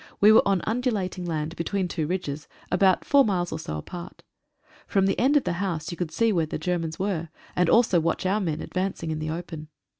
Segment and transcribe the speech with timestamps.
[0.19, 4.23] We were on undulating land, between two ridges, about four miles or so apart.
[4.87, 7.99] From the end of the house you could see where the Germans were, and also
[7.99, 9.67] watch our men advancing in the open.